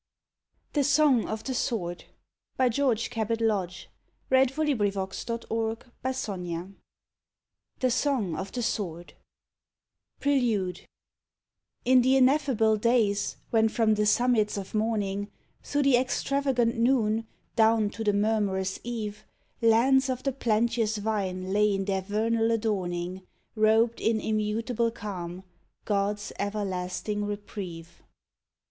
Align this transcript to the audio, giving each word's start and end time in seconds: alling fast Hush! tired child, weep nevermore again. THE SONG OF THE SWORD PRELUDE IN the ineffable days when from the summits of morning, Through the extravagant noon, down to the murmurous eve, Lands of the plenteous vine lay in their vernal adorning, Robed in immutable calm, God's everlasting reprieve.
alling 0.73 1.25
fast 1.27 1.45
Hush! 1.45 1.45
tired 1.45 1.55
child, 1.55 2.01
weep 2.57 2.77
nevermore 3.19 3.67
again. 4.31 4.47
THE 7.77 7.89
SONG 7.91 8.35
OF 8.35 8.51
THE 8.53 8.61
SWORD 8.63 9.13
PRELUDE 10.19 10.87
IN 11.85 12.01
the 12.01 12.15
ineffable 12.17 12.77
days 12.77 13.37
when 13.51 13.69
from 13.69 13.93
the 13.93 14.07
summits 14.07 14.57
of 14.57 14.73
morning, 14.73 15.29
Through 15.61 15.83
the 15.83 15.97
extravagant 15.97 16.77
noon, 16.79 17.27
down 17.55 17.91
to 17.91 18.03
the 18.03 18.13
murmurous 18.13 18.79
eve, 18.83 19.23
Lands 19.61 20.09
of 20.09 20.23
the 20.23 20.31
plenteous 20.31 20.97
vine 20.97 21.53
lay 21.53 21.75
in 21.75 21.85
their 21.85 22.01
vernal 22.01 22.49
adorning, 22.49 23.21
Robed 23.53 24.01
in 24.01 24.19
immutable 24.19 24.89
calm, 24.89 25.43
God's 25.85 26.33
everlasting 26.39 27.23
reprieve. 27.25 28.01